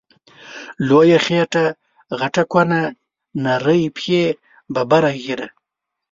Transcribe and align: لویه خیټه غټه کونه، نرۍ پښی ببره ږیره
لویه 0.87 1.19
خیټه 1.25 1.65
غټه 2.19 2.43
کونه، 2.51 2.79
نرۍ 3.43 3.83
پښی 3.95 4.23
ببره 4.75 5.11
ږیره 5.23 5.47